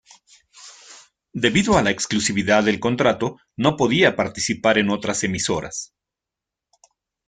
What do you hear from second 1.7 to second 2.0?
a la